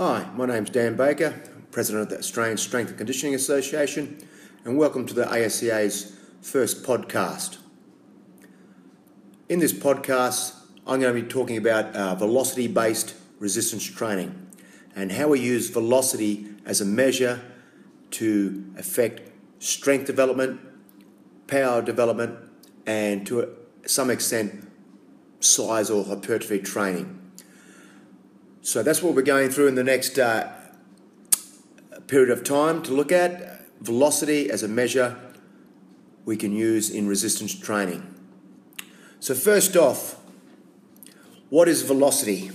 [0.00, 1.38] Hi, my name's Dan Baker,
[1.72, 4.16] President of the Australian Strength and Conditioning Association,
[4.64, 7.58] and welcome to the ASCA's first podcast.
[9.50, 10.54] In this podcast,
[10.86, 14.46] I'm going to be talking about uh, velocity based resistance training
[14.96, 17.42] and how we use velocity as a measure
[18.12, 20.62] to affect strength development,
[21.46, 22.38] power development,
[22.86, 23.54] and to
[23.84, 24.66] some extent,
[25.40, 27.19] size or hypertrophy training.
[28.62, 30.52] So that's what we're going through in the next uh,
[32.08, 35.16] period of time to look at velocity as a measure
[36.26, 38.14] we can use in resistance training.
[39.18, 40.20] So, first off,
[41.48, 42.50] what is velocity?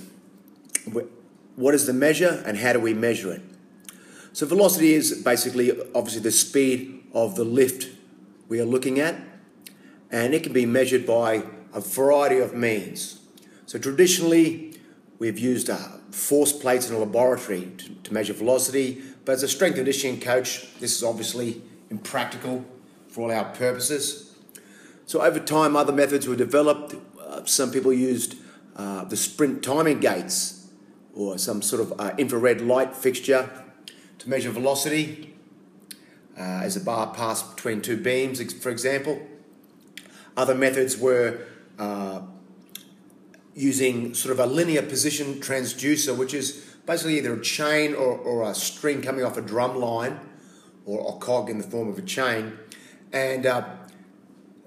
[1.56, 3.42] What is the measure and how do we measure it?
[4.34, 7.90] So, velocity is basically obviously the speed of the lift
[8.48, 9.16] we are looking at,
[10.12, 11.44] and it can be measured by
[11.74, 13.20] a variety of means.
[13.66, 14.75] So, traditionally,
[15.18, 15.78] We've used uh,
[16.12, 20.74] force plates in a laboratory to, to measure velocity, but as a strength conditioning coach,
[20.80, 22.66] this is obviously impractical
[23.08, 24.36] for all our purposes.
[25.06, 26.96] So over time, other methods were developed.
[27.20, 28.36] Uh, some people used
[28.76, 30.68] uh, the sprint timing gates
[31.14, 33.50] or some sort of uh, infrared light fixture
[34.20, 35.34] to measure velocity
[36.38, 39.26] uh, as a bar passed between two beams, for example.
[40.36, 41.40] Other methods were
[41.80, 42.22] uh,
[43.56, 48.44] using sort of a linear position transducer, which is basically either a chain or, or
[48.44, 50.20] a string coming off a drum line
[50.86, 52.58] or a cog in the form of a chain.
[53.12, 53.66] And uh,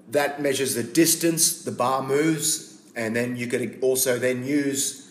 [0.09, 5.09] that measures the distance the bar moves, and then you could also then use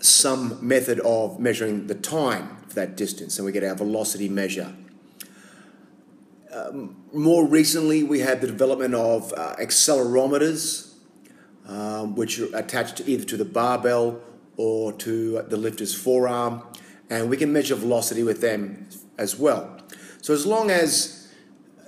[0.00, 4.74] some method of measuring the time for that distance, and we get our velocity measure.
[6.52, 10.91] Um, more recently, we had the development of uh, accelerometers,
[11.68, 14.20] um, which are attached either to the barbell
[14.56, 16.62] or to the lifter's forearm,
[17.10, 19.78] and we can measure velocity with them as well.
[20.20, 21.32] So as long as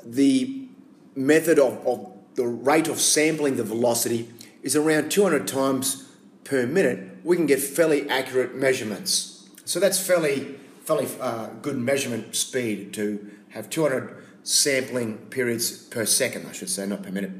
[0.04, 0.68] the
[1.14, 4.28] method of, of the rate of sampling the velocity
[4.62, 6.10] is around 200 times
[6.42, 9.48] per minute, we can get fairly accurate measurements.
[9.64, 16.46] So that's fairly fairly uh, good measurement speed to have 200 sampling periods per second,
[16.46, 17.30] I should say, not per minute,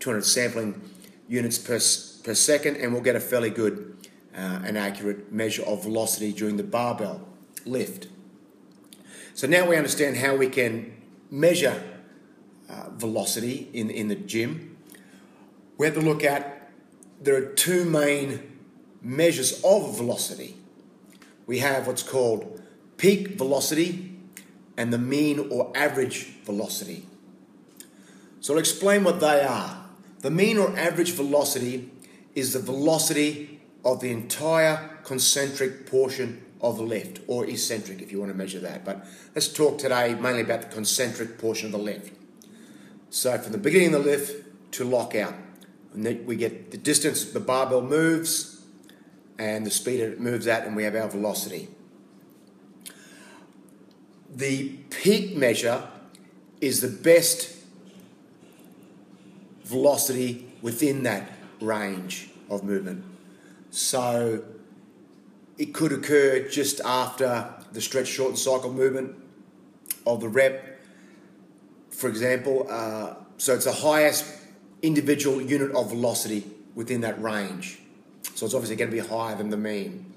[0.00, 0.80] 200 sampling
[1.30, 1.78] units per,
[2.24, 3.96] per second, and we'll get a fairly good
[4.36, 7.26] uh, and accurate measure of velocity during the barbell
[7.64, 8.08] lift.
[9.34, 10.92] So now we understand how we can
[11.30, 11.80] measure
[12.68, 14.76] uh, velocity in, in the gym.
[15.78, 16.72] We have to look at
[17.22, 18.58] there are two main
[19.00, 20.56] measures of velocity.
[21.46, 22.60] We have what's called
[22.96, 24.18] peak velocity
[24.76, 27.06] and the mean or average velocity.
[28.40, 29.79] So I'll explain what they are.
[30.20, 31.90] The mean or average velocity
[32.34, 38.20] is the velocity of the entire concentric portion of the lift, or eccentric if you
[38.20, 38.84] want to measure that.
[38.84, 42.12] But let's talk today mainly about the concentric portion of the lift.
[43.08, 45.34] So from the beginning of the lift to lockout,
[45.94, 48.60] and then we get the distance the barbell moves
[49.38, 51.68] and the speed it moves at, and we have our velocity.
[54.32, 55.88] The peak measure
[56.60, 57.56] is the best
[59.70, 63.04] velocity within that range of movement.
[63.70, 64.42] So
[65.58, 69.14] it could occur just after the stretch shorten cycle movement
[70.06, 70.80] of the rep,
[71.90, 72.66] for example.
[72.68, 74.24] Uh, so it's the highest
[74.82, 76.44] individual unit of velocity
[76.74, 77.78] within that range.
[78.34, 80.12] So it's obviously going to be higher than the mean.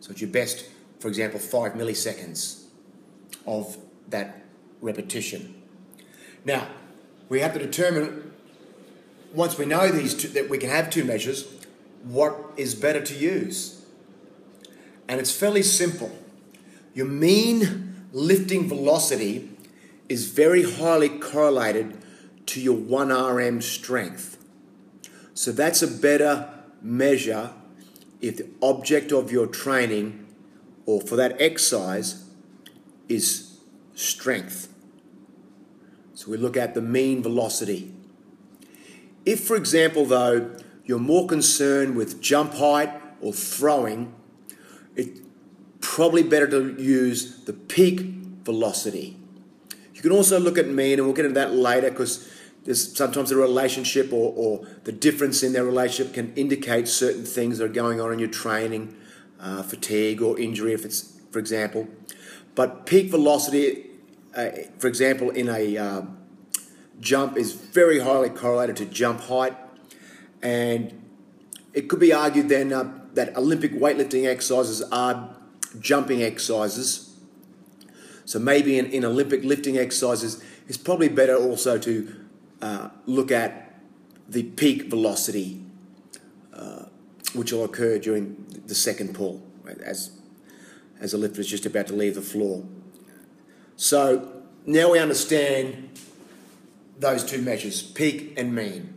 [0.00, 0.66] So it's your best,
[1.00, 2.64] for example, five milliseconds
[3.46, 3.76] of
[4.08, 4.42] that
[4.80, 5.62] repetition.
[6.44, 6.68] Now,
[7.28, 8.27] we have to determine
[9.34, 11.48] once we know these two, that we can have two measures,
[12.02, 13.84] what is better to use?
[15.08, 16.16] And it's fairly simple.
[16.94, 19.50] Your mean lifting velocity
[20.08, 21.96] is very highly correlated
[22.46, 24.38] to your 1RM strength.
[25.34, 26.48] So that's a better
[26.82, 27.52] measure
[28.20, 30.26] if the object of your training
[30.86, 32.24] or for that exercise
[33.08, 33.58] is
[33.94, 34.72] strength.
[36.14, 37.94] So we look at the mean velocity.
[39.28, 42.90] If, for example, though, you're more concerned with jump height
[43.20, 44.14] or throwing,
[44.96, 45.20] it's
[45.82, 49.18] probably better to use the peak velocity.
[49.92, 52.26] You can also look at mean, and we'll get into that later because
[52.64, 57.58] there's sometimes a relationship or, or, the difference in their relationship can indicate certain things
[57.58, 58.96] that are going on in your training,
[59.40, 61.86] uh, fatigue or injury, if it's, for example.
[62.54, 63.90] But peak velocity,
[64.34, 64.48] uh,
[64.78, 66.02] for example, in a uh,
[67.00, 69.56] jump is very highly correlated to jump height,
[70.42, 70.92] and
[71.74, 75.36] it could be argued then uh, that Olympic weightlifting exercises are
[75.80, 77.16] jumping exercises.
[78.24, 82.14] So maybe in, in Olympic lifting exercises, it's probably better also to
[82.60, 83.80] uh, look at
[84.28, 85.62] the peak velocity,
[86.52, 86.84] uh,
[87.32, 90.12] which will occur during the second pull, right, as
[91.00, 92.64] as the lifter is just about to leave the floor.
[93.76, 95.97] So now we understand
[96.98, 98.94] those two measures, peak and mean.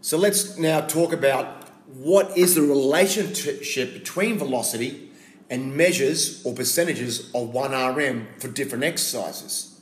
[0.00, 5.10] So let's now talk about what is the relationship between velocity
[5.50, 9.80] and measures or percentages of 1RM for different exercises.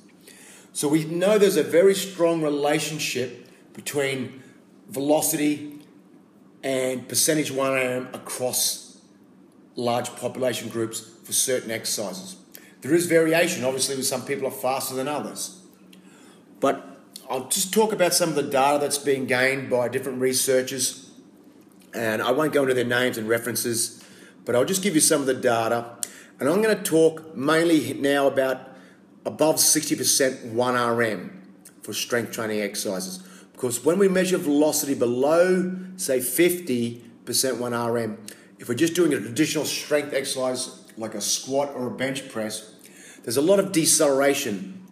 [0.72, 4.43] So we know there's a very strong relationship between
[4.88, 5.78] velocity
[6.62, 9.00] and percentage 1RM across
[9.76, 12.37] large population groups for certain exercises.
[12.82, 15.61] There is variation, obviously, with some people are faster than others.
[16.61, 16.87] But
[17.29, 21.11] I'll just talk about some of the data that's being gained by different researchers,
[21.94, 24.03] and I won't go into their names and references,
[24.44, 25.97] but I'll just give you some of the data.
[26.38, 28.71] And I'm going to talk mainly now about
[29.26, 31.31] above 60% 1RM
[31.83, 33.19] for strength training exercises.
[33.53, 38.17] Because when we measure velocity below, say, 50% 1RM,
[38.59, 42.75] if we're just doing a traditional strength exercise like a squat or a bench press,
[43.25, 44.87] there's a lot of deceleration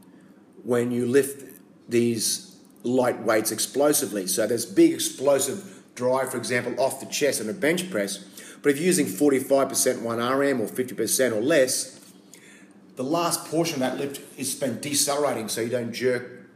[0.65, 1.45] when you lift
[1.89, 4.27] these light weights explosively.
[4.27, 8.19] So there's big explosive drive, for example, off the chest on a bench press.
[8.63, 12.01] But if you're using 45% 1RM or 50% or less,
[12.97, 16.51] the last portion of that lift is spent decelerating so you don't jerk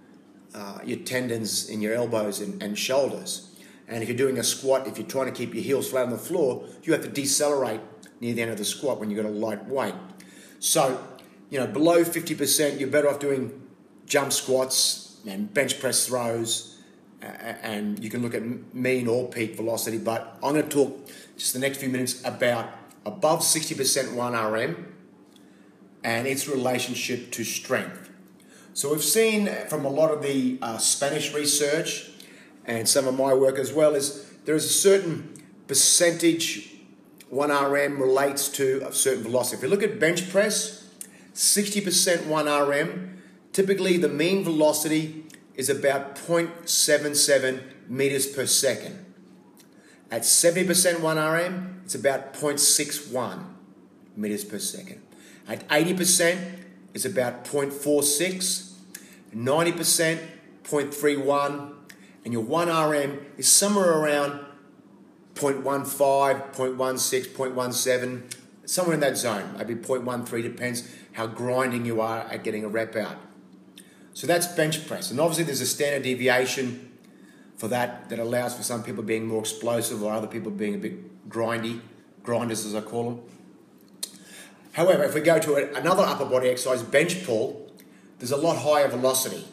[0.55, 3.55] uh, your tendons in your elbows and, and shoulders.
[3.87, 6.11] And if you're doing a squat, if you're trying to keep your heels flat on
[6.11, 7.81] the floor, you have to decelerate
[8.23, 9.95] near the end of the squat when you've got a light weight.
[10.61, 11.05] So,
[11.51, 13.61] you know, below 50%, you're better off doing
[14.07, 16.79] jump squats and bench press throws,
[17.21, 18.43] and you can look at
[18.73, 19.99] mean or peak velocity.
[19.99, 22.71] But I'm going to talk just the next few minutes about
[23.05, 24.85] above 60% 1RM
[26.05, 28.11] and its relationship to strength.
[28.73, 32.11] So we've seen from a lot of the uh, Spanish research
[32.65, 35.35] and some of my work as well is there is a certain
[35.67, 36.72] percentage
[37.33, 39.57] 1RM relates to a certain velocity.
[39.57, 40.87] If you look at bench press,
[41.35, 43.17] 60% 1RM,
[43.53, 45.25] typically the mean velocity
[45.55, 49.05] is about 0.77 meters per second.
[50.11, 53.45] At 70% 1RM, it's about 0.61
[54.15, 55.01] meters per second.
[55.49, 56.59] At 80%,
[56.93, 58.73] it's about 0.46,
[59.35, 60.19] 90%,
[60.65, 61.73] 0.31,
[62.25, 64.39] and your 1RM is somewhere around
[65.35, 68.23] 0.15, 0.16, 0.17,
[68.65, 69.55] somewhere in that zone.
[69.57, 73.17] Maybe 0.13, depends how grinding you are at getting a rep out.
[74.15, 75.11] So that's bench press.
[75.11, 76.93] And obviously, there's a standard deviation
[77.57, 80.79] for that that allows for some people being more explosive or other people being a
[80.79, 81.81] bit grindy,
[82.23, 83.23] grinders as I call them.
[84.73, 87.71] However, if we go to another upper body exercise, bench pull,
[88.19, 89.45] there's a lot higher velocity.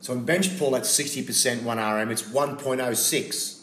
[0.00, 3.53] So in bench pull at 60% 1RM, it's 1.06.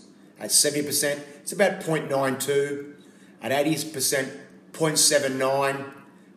[0.42, 2.96] At 70%, it's about 0.92.
[3.44, 4.30] At 80%,
[4.74, 5.92] 0.79.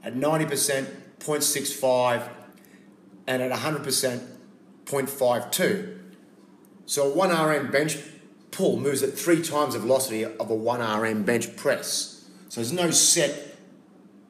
[0.04, 0.86] At 90%,
[1.18, 2.28] 0.65.
[3.26, 4.26] And at 100%,
[4.84, 5.98] 0.52.
[6.84, 7.96] So a 1RM bench
[8.50, 12.26] pull moves at three times the velocity of a 1RM bench press.
[12.50, 13.56] So there's no set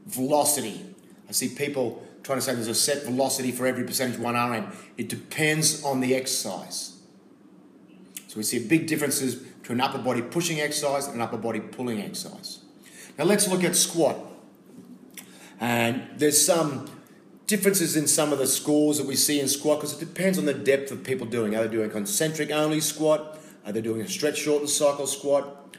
[0.07, 0.95] velocity.
[1.29, 4.73] I see people trying to say there's a set velocity for every percentage 1RM.
[4.97, 6.97] It depends on the exercise.
[8.29, 11.99] So we see big differences between upper body pushing exercise and an upper body pulling
[11.99, 12.59] exercise.
[13.17, 14.15] Now let's look at squat.
[15.59, 16.91] And there's some
[17.47, 20.45] differences in some of the scores that we see in squat because it depends on
[20.45, 21.57] the depth of people doing.
[21.57, 23.39] Are they doing concentric only squat?
[23.65, 25.79] Are they doing a stretch shorten cycle squat?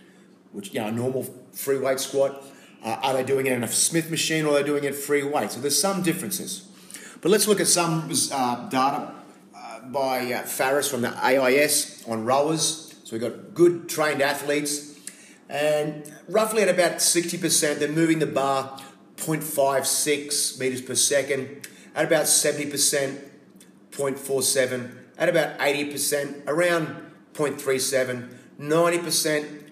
[0.52, 1.24] Which, you know, a normal
[1.54, 2.44] free weight squat.
[2.84, 5.22] Uh, are they doing it in a Smith machine or are they doing it free
[5.22, 5.52] weight?
[5.52, 6.68] So there's some differences.
[7.22, 9.12] But let's look at some uh, data
[9.56, 12.85] uh, by uh, Faris from the AIS on rowers.
[13.06, 15.00] So we've got good trained athletes.
[15.48, 18.82] And roughly at about 60%, they're moving the bar
[19.18, 21.68] 0.56 meters per second.
[21.94, 22.72] At about 70%,
[23.92, 24.92] 0.47.
[25.20, 26.88] At about 80%, around
[27.36, 28.34] 0.37.
[28.60, 29.64] 90%,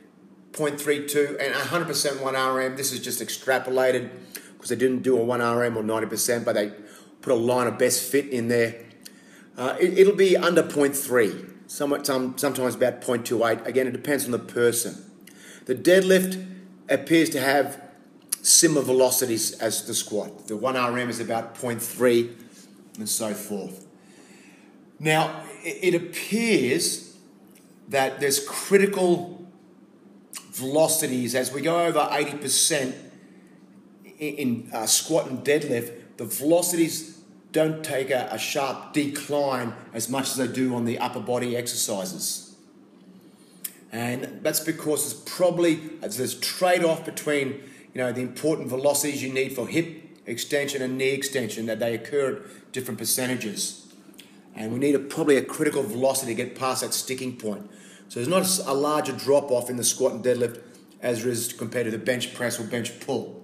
[0.52, 1.88] 0.32 and 100%
[2.18, 2.78] 1RM.
[2.78, 4.12] This is just extrapolated
[4.54, 6.72] because they didn't do a 1RM or 90%, but they
[7.22, 8.86] put a line of best fit in there.
[9.58, 13.66] Uh, it, will be under 0.3, somewhat, some, sometimes about 0.28.
[13.66, 15.10] Again, it depends on the person.
[15.66, 16.46] The deadlift
[16.88, 17.82] appears to have
[18.44, 20.48] similar velocities as the squat.
[20.48, 22.32] The 1RM is about 0.3
[23.00, 23.88] and so forth.
[25.00, 27.18] Now, it appears
[27.90, 29.44] that there's critical
[30.52, 32.94] velocities as we go over 80%
[34.20, 37.13] in, uh, squat and deadlift, the velocities
[37.54, 41.56] don't take a, a sharp decline as much as they do on the upper body
[41.56, 42.56] exercises.
[43.92, 47.62] And that's because there's probably there's trade-off between
[47.94, 51.94] you know the important velocities you need for hip extension and knee extension that they
[51.94, 53.94] occur at different percentages.
[54.56, 57.70] And we need a, probably a critical velocity to get past that sticking point.
[58.10, 60.62] So there's not a larger drop off in the squat and deadlift
[61.02, 63.44] as there is compared to the bench press or bench pull.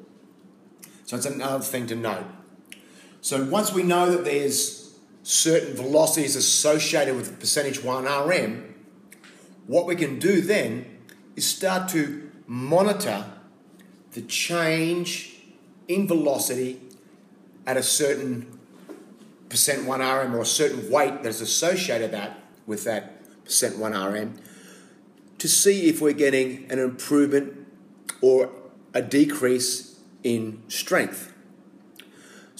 [1.05, 2.25] So it's another thing to note.
[3.21, 8.75] So once we know that there's certain velocities associated with percentage 1 RM,
[9.67, 10.85] what we can do then
[11.35, 13.25] is start to monitor
[14.11, 15.35] the change
[15.87, 16.81] in velocity
[17.67, 18.59] at a certain
[19.49, 23.93] percent 1 RM or a certain weight that is associated that with that percent 1
[23.93, 24.39] RM
[25.37, 27.67] to see if we're getting an improvement
[28.21, 28.49] or
[28.93, 31.33] a decrease in strength.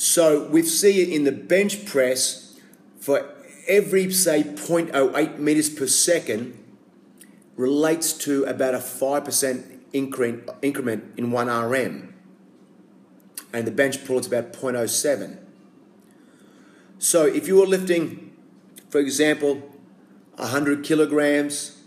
[0.01, 2.58] So we see it in the bench press
[3.01, 3.36] for
[3.68, 6.58] every, say, 0.08 meters per second
[7.58, 12.13] relates to about a 5% increment, increment in 1 RM.
[13.51, 15.38] And the bench pull is about 0.07.
[16.98, 18.32] So if you were lifting,
[18.89, 19.56] for example,
[20.36, 21.77] 100 kilograms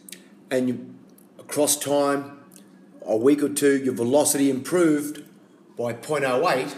[0.51, 0.95] and you,
[1.39, 2.41] across time,
[3.07, 5.25] a week or two, your velocity improved
[5.79, 6.75] by 0.08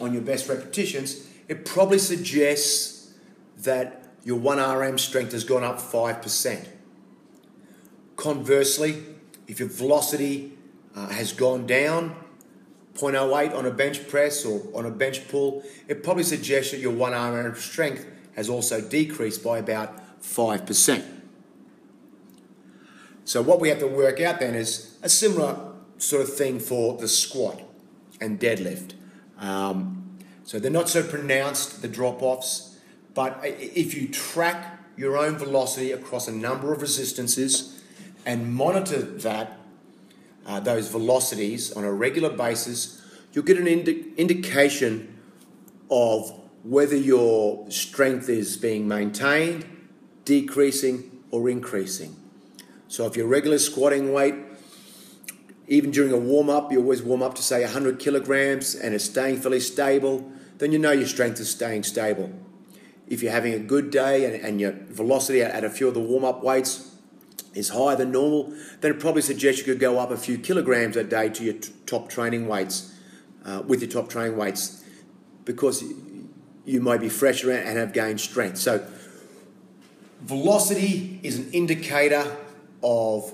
[0.00, 3.12] on your best repetitions, it probably suggests
[3.58, 6.66] that your 1RM strength has gone up 5%.
[8.16, 9.02] Conversely,
[9.46, 10.52] if your velocity
[10.94, 12.14] uh, has gone down
[12.94, 16.92] 0.08 on a bench press or on a bench pull, it probably suggests that your
[16.92, 21.04] 1RM strength has also decreased by about 5%.
[23.24, 25.58] So, what we have to work out then is a similar
[25.98, 27.60] sort of thing for the squat
[28.20, 28.94] and deadlift.
[29.38, 32.78] Um, so they're not so pronounced, the drop offs,
[33.14, 37.82] but if you track your own velocity across a number of resistances
[38.24, 39.58] and monitor that,
[40.46, 43.02] uh, those velocities on a regular basis,
[43.32, 45.18] you'll get an indi- indication
[45.90, 49.64] of whether your strength is being maintained,
[50.24, 52.16] decreasing, or increasing.
[52.88, 54.34] So if your regular squatting weight
[55.68, 59.04] even during a warm up, you always warm up to say 100 kilograms and it's
[59.04, 62.32] staying fairly stable, then you know your strength is staying stable.
[63.06, 66.00] If you're having a good day and, and your velocity at, a few of the
[66.00, 66.96] warm up weights
[67.54, 70.96] is higher than normal, then it probably suggests you could go up a few kilograms
[70.96, 72.94] a day to your t- top training weights,
[73.44, 74.84] uh, with your top training weights,
[75.44, 75.84] because
[76.64, 78.58] you might be fresher and have gained strength.
[78.58, 78.86] So,
[80.22, 82.36] velocity is an indicator
[82.82, 83.32] of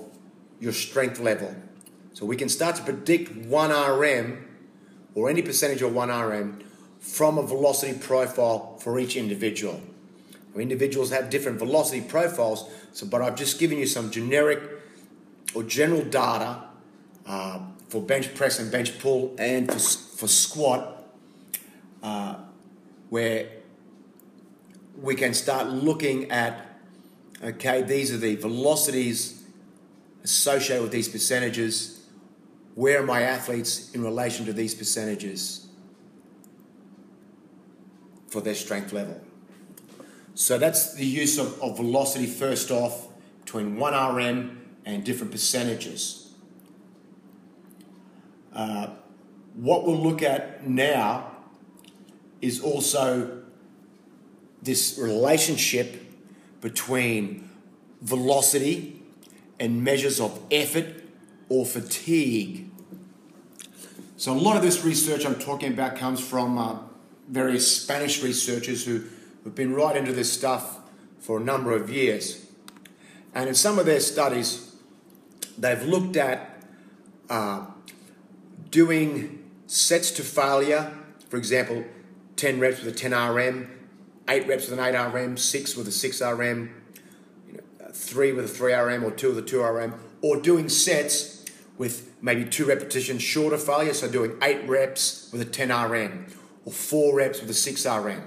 [0.59, 1.55] your strength level.
[2.15, 4.47] So we can start to predict 1 RM
[5.15, 6.63] or any percentage of 1 RM
[6.97, 9.81] from a velocity profile for each individual.
[10.53, 14.61] Now, individuals have different velocity profiles, so, but I've just given you some generic
[15.53, 16.63] or general data
[17.27, 21.03] uh, for bench press and bench pull and for, for squat,
[22.01, 22.35] uh,
[23.09, 23.49] where
[25.01, 26.79] we can start looking at
[27.43, 29.43] okay, these are the velocities
[30.23, 31.94] associated with these percentages
[32.75, 35.67] where are my athletes in relation to these percentages
[38.27, 39.19] for their strength level?
[40.35, 43.07] So that's the use of, of velocity first off
[43.43, 46.33] between 1RM and different percentages.
[48.53, 48.87] Uh,
[49.53, 51.31] what we'll look at now
[52.41, 53.43] is also
[54.61, 56.03] this relationship
[56.59, 57.49] between
[58.01, 59.01] velocity
[59.59, 61.04] and measures of effort
[61.49, 62.69] or fatigue.
[64.17, 66.77] So, a lot of this research I'm talking about comes from uh,
[67.27, 69.03] various Spanish researchers who
[69.43, 70.79] have been right into this stuff
[71.19, 72.45] for a number of years.
[73.33, 74.75] And in some of their studies,
[75.57, 76.63] they've looked at
[77.29, 77.65] uh,
[78.71, 80.93] doing sets to failure,
[81.29, 81.83] for example,
[82.37, 83.69] 10 reps with a 10 RM,
[84.27, 86.73] 8 reps with an 8 RM, 6 with a 6 RM,
[87.47, 89.93] you know, 3 with a 3 RM, or 2 with a 2 RM,
[90.25, 91.45] or doing sets
[91.77, 96.25] with maybe two repetitions shorter failure, so doing eight reps with a 10 RM,
[96.65, 98.23] or four reps with a 6 RM,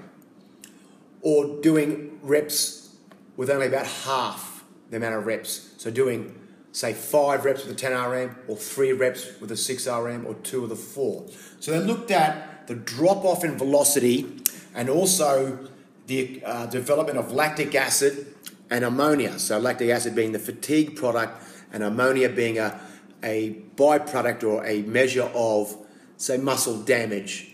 [1.21, 2.95] or doing reps
[3.35, 6.33] with only about half the amount of reps, so doing
[6.71, 10.35] say five reps with a 10 RM, or three reps with a 6 RM, or
[10.35, 11.25] two with a four.
[11.59, 14.41] So they looked at the drop off in velocity
[14.73, 15.67] and also
[16.07, 18.33] the uh, development of lactic acid
[18.69, 19.37] and ammonia.
[19.37, 22.79] So lactic acid being the fatigue product, and ammonia being a
[23.23, 25.75] a byproduct or a measure of,
[26.17, 27.51] say, muscle damage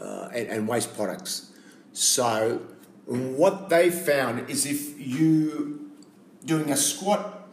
[0.00, 1.52] uh, and, and waste products.
[1.92, 2.62] So,
[3.06, 5.90] what they found is if you
[6.44, 7.48] doing a squat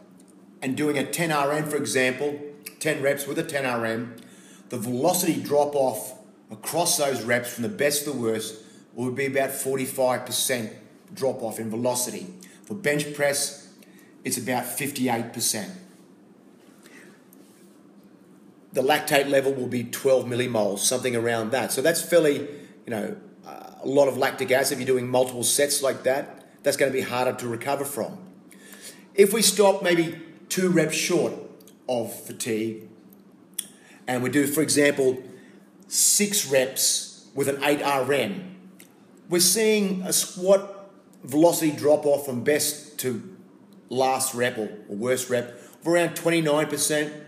[0.62, 2.38] and doing a 10 RM, for example,
[2.78, 4.16] 10 reps with a 10 RM,
[4.68, 6.14] the velocity drop off
[6.50, 8.62] across those reps from the best to the worst
[8.94, 10.72] would be about 45%
[11.14, 12.26] drop off in velocity.
[12.64, 13.68] For bench press,
[14.24, 15.70] it's about 58%.
[18.72, 21.72] The lactate level will be 12 millimoles, something around that.
[21.72, 22.36] So that's fairly,
[22.86, 24.74] you know, a lot of lactic acid.
[24.74, 28.18] If you're doing multiple sets like that, that's going to be harder to recover from.
[29.14, 31.32] If we stop maybe two reps short
[31.88, 32.88] of fatigue,
[34.06, 35.22] and we do, for example,
[35.86, 38.56] six reps with an 8 RM,
[39.28, 40.90] we're seeing a squat
[41.24, 43.36] velocity drop off from best to
[43.88, 47.24] last rep or, worst rep of around 29%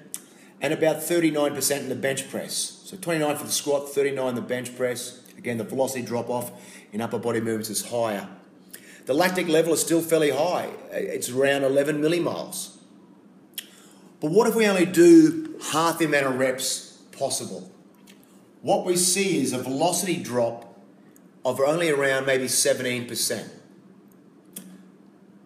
[0.61, 2.83] and about 39% in the bench press.
[2.85, 5.21] So 29 for the squat, 39 in the bench press.
[5.39, 6.53] Again, the velocity drop off
[6.93, 8.29] in upper body movements is higher.
[9.07, 10.71] The lactic level is still fairly high.
[10.93, 12.77] It's around 11 millimoles.
[14.21, 17.73] But what if we only do half the amount of reps possible?
[18.61, 20.79] What we see is a velocity drop
[21.45, 23.49] of only around maybe 17%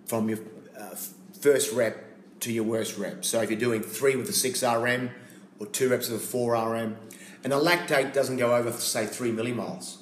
[0.07, 0.39] from your
[0.79, 0.97] uh,
[1.41, 2.04] first rep
[2.45, 3.25] to your worst rep.
[3.25, 5.11] So if you're doing three with a 6 RM
[5.59, 6.97] or two reps with a 4 RM,
[7.43, 9.97] and the lactate doesn't go over, say, 3 millimoles.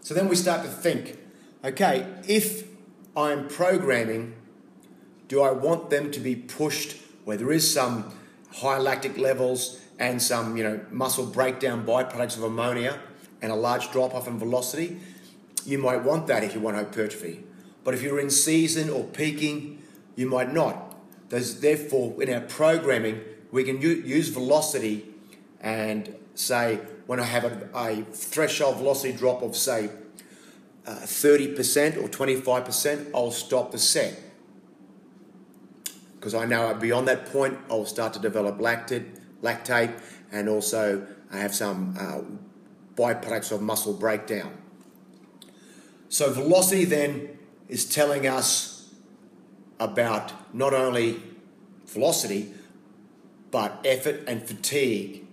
[0.00, 1.18] So then we start to think
[1.64, 2.68] okay, if
[3.16, 4.34] I'm programming,
[5.28, 8.12] do I want them to be pushed where there is some
[8.52, 13.00] high lactic levels and some you know muscle breakdown byproducts of ammonia
[13.40, 15.00] and a large drop off in velocity,
[15.64, 17.42] you might want that if you want hypertrophy.
[17.82, 19.82] But if you're in season or peaking,
[20.16, 20.83] you might not.
[21.28, 25.06] There's, therefore, in our programming, we can u- use velocity
[25.60, 29.90] and say when I have a, a threshold velocity drop of say
[30.86, 34.20] uh, 30% or 25%, I'll stop the set
[36.24, 39.92] because I know beyond that point I'll start to develop lactate, lactate,
[40.32, 42.22] and also I have some uh,
[42.96, 44.56] byproducts of muscle breakdown.
[46.08, 47.36] So velocity then
[47.68, 48.73] is telling us
[49.78, 51.22] about not only
[51.86, 52.52] velocity
[53.50, 55.24] but effort and fatigue.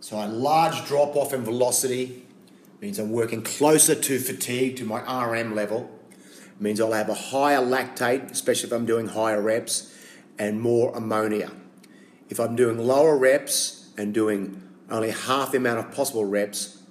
[0.00, 2.26] So a large drop off in velocity
[2.80, 5.90] means I'm working closer to fatigue to my RM level
[6.60, 9.94] means I'll have a higher lactate, especially if I'm doing higher reps,
[10.38, 11.52] and more ammonia.
[12.28, 16.82] If I'm doing lower reps and doing only half the amount of possible reps,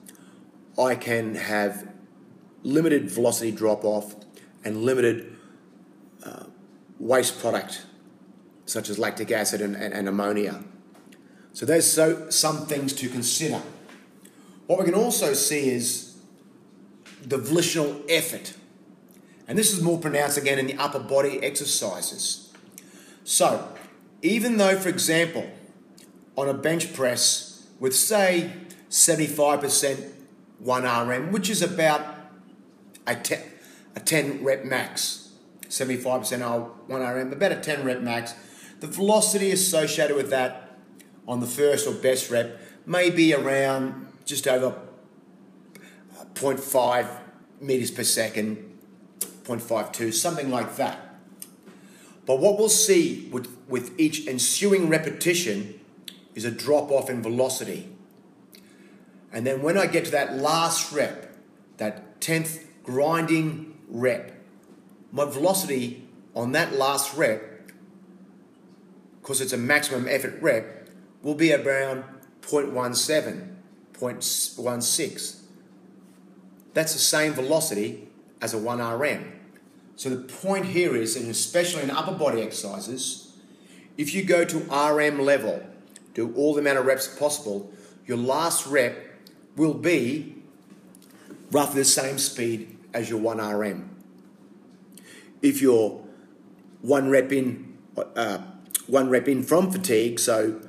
[0.78, 1.88] I can have
[2.64, 4.16] limited velocity drop off
[4.64, 5.37] and limited
[6.28, 6.44] uh,
[7.00, 7.86] waste product,
[8.66, 10.64] such as lactic acid and, and, and ammonia.
[11.54, 13.62] So there's so, some things to consider.
[14.68, 16.18] What we can also see is
[17.26, 18.54] the volitional effort
[19.48, 22.52] and this is more pronounced again in the upper body exercises.
[23.24, 23.74] So,
[24.22, 25.50] even though, for example,
[26.36, 28.52] on a bench press with, say,
[28.90, 30.12] 75%
[30.60, 32.16] 1 RM, which is about
[33.06, 33.42] a 10,
[33.96, 35.27] a 10 rep max,
[35.70, 38.34] 75% R, 1 RM, about a 10 rep max,
[38.80, 40.78] the velocity associated with that
[41.28, 44.78] on the first or best rep may be around just over
[46.20, 47.08] uh, 0.5
[47.60, 48.64] meters per second
[49.44, 51.16] 0.52, something like that.
[52.26, 55.80] But what we'll see with, with each ensuing repetition
[56.36, 57.90] is a drop off in velocity.
[59.32, 61.36] And then when I get to that last rep,
[61.78, 64.37] that 10th grinding rep,
[65.12, 67.72] my velocity on that last rep,
[69.22, 70.90] because it's a maximum effort rep,
[71.22, 72.04] will be around
[72.42, 73.56] 0.17,
[73.94, 75.36] 0.16.
[76.74, 78.08] That's the same velocity
[78.42, 79.32] as a 1RM.
[79.96, 83.36] So the point here is, and especially in upper body exercises,
[83.98, 85.64] if you go to RM level,
[86.14, 87.72] do all the amount of reps possible,
[88.06, 88.96] your last rep
[89.56, 90.36] will be
[91.52, 93.97] roughly the same speed as your 1 RM.
[95.42, 96.02] If you're
[96.82, 98.40] one rep in, uh,
[98.88, 100.62] one rep in from fatigue, so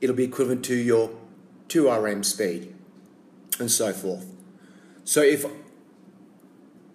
[0.00, 1.10] it'll be equivalent to your
[1.68, 2.74] 2 RM speed,
[3.58, 4.26] and so forth.
[5.04, 5.44] So if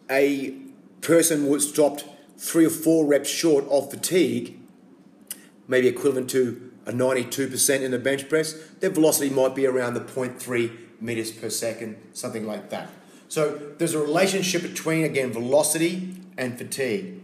[0.10, 0.56] a
[1.02, 2.06] person was dropped
[2.38, 4.60] three or four reps short of fatigue,
[5.68, 10.00] maybe equivalent to a 92% in the bench press, their velocity might be around the
[10.00, 12.90] 0.3 meters per second, something like that.
[13.30, 17.24] So there's a relationship between, again, velocity and fatigue.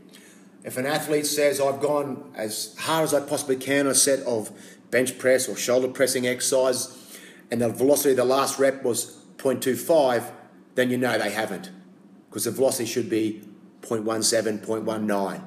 [0.64, 4.20] if an athlete says, I've gone as hard as I possibly can on a set
[4.22, 4.52] of
[4.92, 7.00] bench press or shoulder pressing exercise,
[7.52, 10.32] and the velocity of the last rep was 0.25,
[10.76, 11.70] then you know they haven't,
[12.30, 13.42] because the velocity should be
[13.82, 15.44] 0.17, 0.19.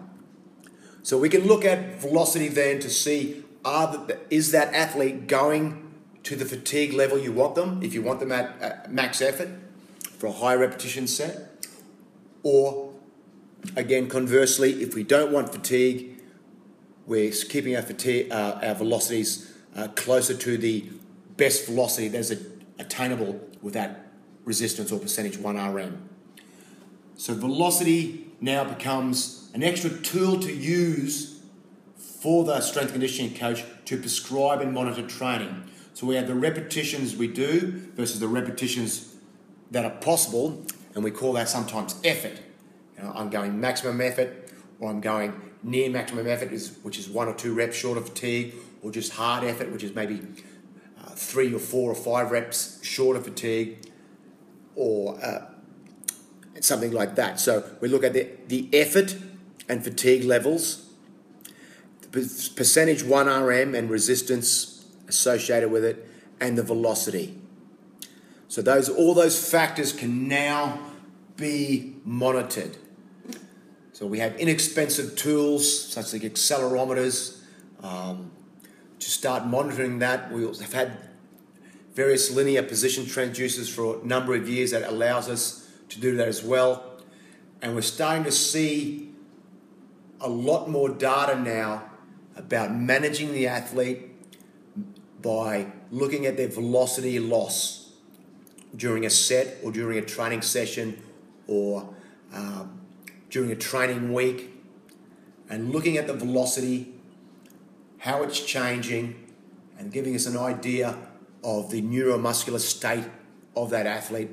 [1.03, 5.95] So we can look at velocity then to see are the, is that athlete going
[6.25, 9.49] to the fatigue level you want them, if you want them at, at max effort
[10.19, 11.67] for a high repetition set,
[12.43, 12.93] or
[13.77, 16.21] again conversely, if we don't want fatigue,
[17.07, 20.89] we're keeping our fatigue, uh, our velocities uh, closer to the
[21.37, 22.47] best velocity that is
[22.79, 24.07] attainable with that
[24.45, 26.09] resistance or percentage 1 RM.
[27.17, 31.41] So velocity now becomes an extra tool to use
[31.97, 35.65] for the strength conditioning coach to prescribe and monitor training.
[35.95, 39.16] So we have the repetitions we do versus the repetitions
[39.71, 42.39] that are possible, and we call that sometimes effort.
[42.97, 44.51] You know, I'm going maximum effort,
[44.81, 46.51] or I'm going near maximum effort,
[46.83, 49.95] which is one or two reps short of fatigue, or just hard effort, which is
[49.95, 50.21] maybe
[51.01, 53.79] uh, three or four or five reps short of fatigue,
[54.75, 55.47] or uh,
[56.61, 57.41] something like that.
[57.41, 59.17] So we look at the, the effort
[59.69, 60.89] and fatigue levels,
[62.01, 66.09] the percentage 1 RM and resistance associated with it,
[66.41, 67.39] and the velocity.
[68.49, 70.79] So those all those factors can now
[71.37, 72.77] be monitored.
[73.93, 77.41] So we have inexpensive tools such as accelerometers
[77.83, 78.31] um,
[78.99, 80.31] to start monitoring that.
[80.31, 80.99] We have had
[81.95, 86.29] various linear position transducers for a number of years that allows us to do that
[86.29, 87.01] as well.
[87.63, 89.15] And we're starting to see
[90.21, 91.91] a lot more data now
[92.37, 94.11] about managing the athlete
[95.23, 97.86] by looking at their velocity loss
[98.77, 101.03] during a set or during a training session
[101.47, 101.89] or
[102.33, 102.81] um,
[103.31, 104.51] during a training week
[105.49, 106.95] and looking at the velocity,
[107.99, 109.15] how it's changing,
[109.79, 110.97] and giving us an idea
[111.45, 113.05] of the neuromuscular state
[113.55, 114.31] of that athlete,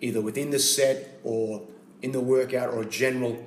[0.00, 1.62] either within the set or
[2.02, 3.44] in the workout or a general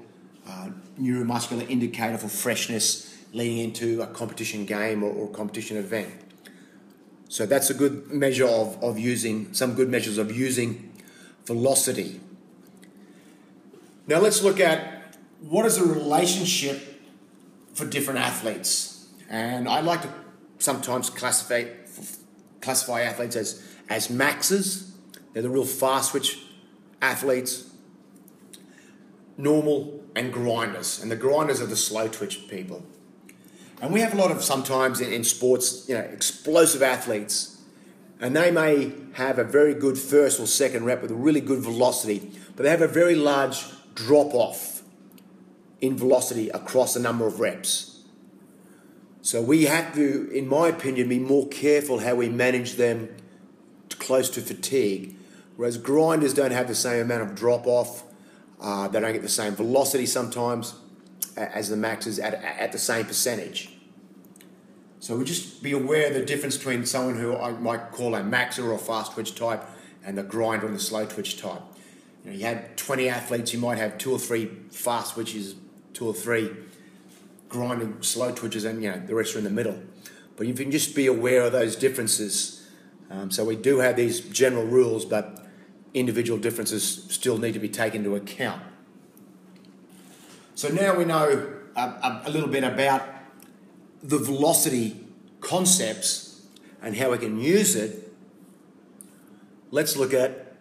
[0.48, 6.10] uh, neuromuscular indicator for freshness leading into a competition game or, or competition event.
[7.28, 10.94] So that's a good measure of, of using, some good measures of using
[11.46, 12.22] velocity.
[14.08, 16.82] Now let's look at what is the relationship
[17.74, 19.08] for different athletes.
[19.30, 20.10] And I like to
[20.60, 21.66] sometimes classify,
[22.62, 24.96] classify athletes as, as maxes.
[25.34, 26.40] They're the real fast twitch
[27.02, 27.70] athletes,
[29.38, 31.02] normal and grinders.
[31.02, 32.84] And the grinders are the slow twitch people.
[33.82, 37.62] And we have a lot of sometimes in, in sports, you know, explosive athletes,
[38.20, 41.60] and they may have a very good first or second rep with a really good
[41.60, 44.84] velocity, but they have a very large drop off
[45.82, 48.04] in velocity across a number of reps.
[49.22, 53.10] So we have to, in my opinion, be more careful how we manage them
[53.90, 55.16] close to fatigue.
[55.58, 58.04] Whereas grinders don't have the same amount of drop off,
[58.62, 60.76] uh, they don't get the same velocity sometimes
[61.38, 63.72] as the maxes at, at the same percentage.
[65.00, 68.22] So we just be aware of the difference between someone who I might call a
[68.22, 69.64] maxer or a fast twitch type
[70.04, 71.62] and the grinder and the slow twitch type.
[72.24, 75.56] You, know, you had 20 athletes, you might have two or three fast twitches,
[75.94, 76.52] two or three
[77.50, 79.80] grinding slow twitches, and you know the rest are in the middle.
[80.36, 82.68] But you can just be aware of those differences.
[83.10, 85.46] Um, so we do have these general rules, but
[85.94, 88.62] individual differences still need to be taken into account.
[90.56, 93.04] So now we know a, a little bit about
[94.02, 95.06] the velocity
[95.42, 96.46] concepts
[96.82, 98.14] and how we can use it.
[99.70, 100.56] Let's look at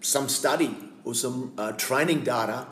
[0.00, 2.66] some study or some uh, training data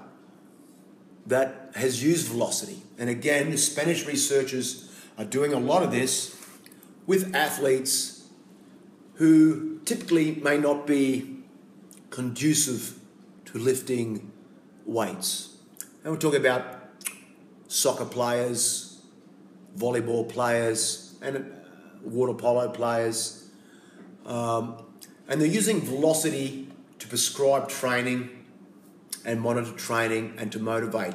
[1.26, 2.82] that has used velocity.
[2.98, 6.36] And again, the Spanish researchers are doing a lot of this
[7.06, 8.26] with athletes
[9.14, 11.36] who typically may not be
[12.10, 12.98] conducive
[13.44, 14.32] to lifting
[14.84, 15.53] weights.
[16.04, 16.80] And we're talking about
[17.66, 19.00] soccer players,
[19.74, 21.50] volleyball players, and
[22.02, 23.48] water polo players.
[24.26, 24.82] Um,
[25.28, 28.44] and they're using velocity to prescribe training
[29.24, 31.14] and monitor training and to motivate.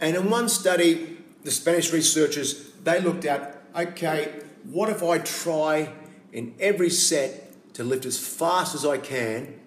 [0.00, 5.92] And in one study, the Spanish researchers they looked at okay, what if I try
[6.32, 9.58] in every set to lift as fast as I can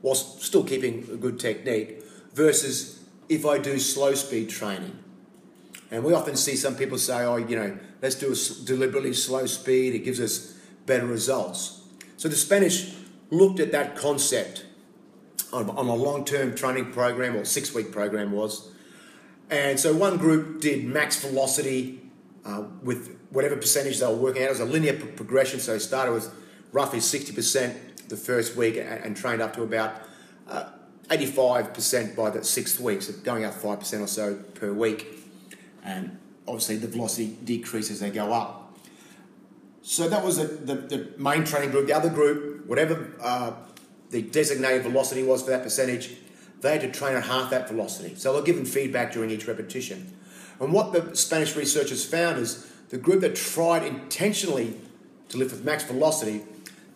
[0.00, 1.97] whilst still keeping a good technique
[2.38, 4.96] versus if I do slow speed training.
[5.90, 9.44] And we often see some people say, oh, you know, let's do a deliberately slow
[9.46, 10.54] speed, it gives us
[10.86, 11.82] better results.
[12.16, 12.94] So the Spanish
[13.30, 14.64] looked at that concept
[15.52, 18.70] on, a long term training program, or six week program was,
[19.50, 22.00] And so one group did max velocity
[22.44, 24.48] uh, with whatever percentage they were working at.
[24.48, 26.30] It was a linear p- progression, so they started with
[26.72, 30.02] roughly 60% the first week and, and trained up to about
[30.48, 30.68] uh,
[31.08, 35.06] 85% by the sixth week, so going up 5% or so per week.
[35.82, 38.78] And obviously the velocity decreases as they go up.
[39.82, 41.86] So that was the, the, the main training group.
[41.86, 43.52] The other group, whatever uh,
[44.10, 46.14] the designated velocity was for that percentage,
[46.60, 48.14] they had to train at half that velocity.
[48.16, 50.14] So they're given feedback during each repetition.
[50.60, 54.78] And what the Spanish researchers found is the group that tried intentionally
[55.28, 56.42] to lift with max velocity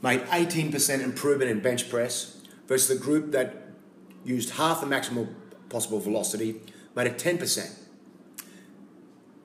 [0.02, 3.71] made 18% improvement in bench press versus the group that
[4.24, 5.28] used half the maximal
[5.68, 6.60] possible velocity
[6.94, 7.70] made a 10%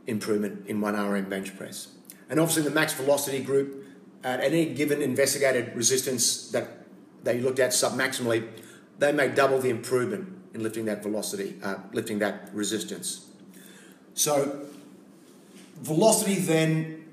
[0.06, 1.90] improvement in 1 RM bench press.
[2.30, 3.86] And obviously the max velocity group
[4.24, 6.86] at any given investigated resistance that
[7.24, 8.48] they looked at submaximally,
[9.00, 13.28] they made double the improvement in lifting that velocity, uh, lifting that resistance.
[14.13, 14.66] So
[15.82, 17.06] velocity then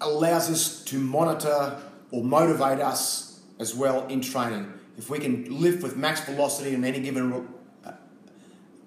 [0.00, 4.72] allows us to monitor or motivate us as well in training.
[4.96, 7.46] If we can lift with max velocity in any given
[7.84, 7.92] uh,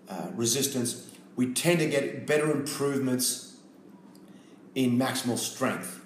[0.10, 3.58] uh, resistance, we tend to get better improvements
[4.76, 6.04] in maximal strength.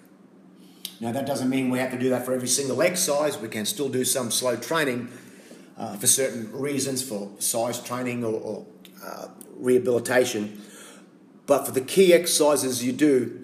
[0.99, 3.37] Now, that doesn't mean we have to do that for every single exercise.
[3.37, 5.09] We can still do some slow training
[5.77, 8.65] uh, for certain reasons, for size training or, or
[9.03, 10.61] uh, rehabilitation.
[11.45, 13.43] But for the key exercises you do,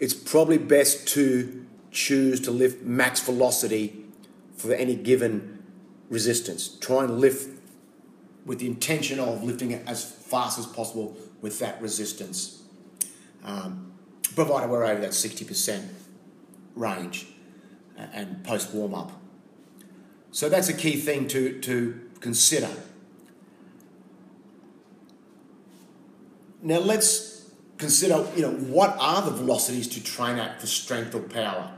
[0.00, 4.04] it's probably best to choose to lift max velocity
[4.56, 5.53] for any given
[6.10, 6.76] resistance.
[6.80, 7.48] Try and lift
[8.44, 12.62] with the intention of lifting it as fast as possible with that resistance,
[13.44, 13.92] um,
[14.34, 15.88] provided we're over that 60%
[16.74, 17.26] range
[17.96, 19.12] and post warm up.
[20.30, 22.70] So that's a key thing to, to consider.
[26.60, 31.20] Now let's consider, you know, what are the velocities to train at for strength or
[31.20, 31.72] power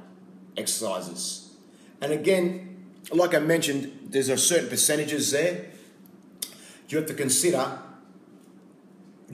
[0.57, 1.57] exercises?
[2.01, 2.76] And again,
[3.13, 5.67] like I mentioned, there's a certain percentages there.
[6.89, 7.79] You have to consider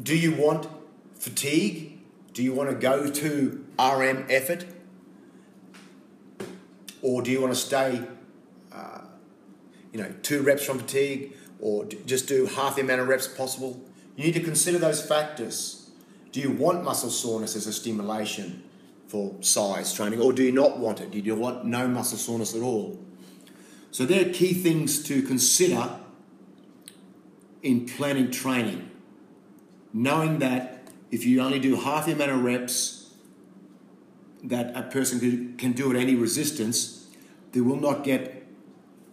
[0.00, 0.68] do you want
[1.14, 2.00] fatigue?
[2.32, 4.64] Do you want to go to RM effort?
[7.02, 8.00] Or do you want to stay,
[8.72, 9.02] uh,
[9.92, 13.80] you know, two reps from fatigue or just do half the amount of reps possible?
[14.16, 15.90] You need to consider those factors.
[16.30, 18.62] Do you want muscle soreness as a stimulation
[19.08, 21.10] for size training, or do you not want it?
[21.10, 22.98] Do you want no muscle soreness at all?
[23.92, 25.98] So, there are key things to consider
[27.62, 28.90] in planning training.
[29.92, 33.10] Knowing that if you only do half the amount of reps
[34.42, 37.06] that a person can do at any resistance,
[37.52, 38.44] they will not get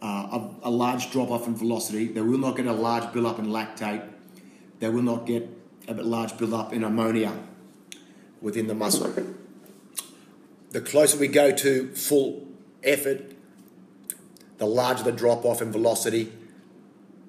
[0.01, 3.27] uh, a, a large drop off in velocity, they will not get a large build
[3.27, 4.07] up in lactate,
[4.79, 5.47] they will not get
[5.89, 7.33] a large build-up in ammonia
[8.41, 9.11] within the muscle.
[10.71, 12.47] The closer we go to full
[12.83, 13.33] effort,
[14.60, 16.32] the larger the drop off in velocity,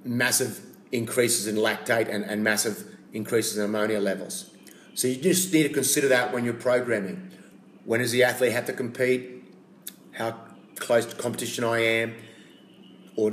[0.05, 0.61] massive
[0.93, 4.51] increases in lactate and, and massive increases in ammonia levels.
[4.95, 7.31] So you just need to consider that when you're programming.
[7.85, 9.45] When does the athlete have to compete?
[10.13, 10.33] How
[10.77, 12.15] close to competition I am?
[13.17, 13.33] Or,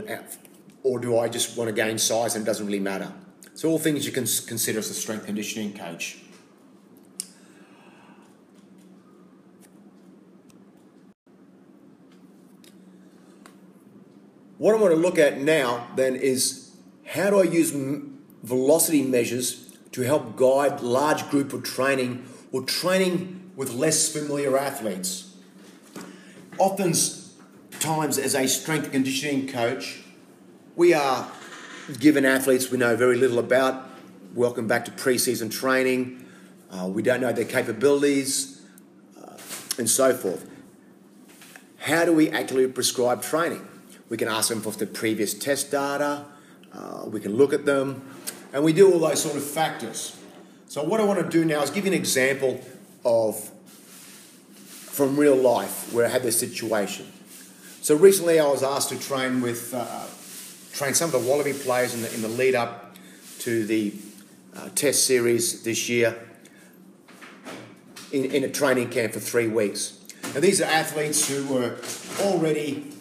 [0.83, 3.11] or do I just want to gain size and it doesn't really matter?
[3.55, 6.19] So all things you can consider as a strength conditioning coach.
[14.57, 16.71] What I want to look at now then is
[17.05, 17.71] how do I use
[18.41, 25.35] velocity measures to help guide large group of training or training with less familiar athletes.
[26.57, 26.95] Often
[27.79, 30.01] times as a strength conditioning coach,
[30.75, 31.31] we are
[31.99, 33.87] given athletes we know very little about.
[34.33, 36.25] Welcome back to preseason training.
[36.71, 38.65] Uh, we don't know their capabilities
[39.21, 39.37] uh,
[39.77, 40.49] and so forth.
[41.77, 43.67] How do we actually prescribe training?
[44.09, 46.25] We can ask them for the previous test data,
[46.73, 48.01] uh, we can look at them,
[48.53, 50.15] and we do all those sort of factors.
[50.69, 52.61] So, what I want to do now is give you an example
[53.05, 53.51] of
[54.55, 57.05] from real life where I had this situation.
[57.81, 60.05] So, recently I was asked to train with uh,
[60.73, 62.95] trained some of the Wallaby players in the, in the lead up
[63.39, 63.93] to the
[64.55, 66.17] uh, Test series this year
[68.11, 69.99] in, in a training camp for three weeks.
[70.33, 71.77] Now, these are athletes who were
[72.21, 72.91] already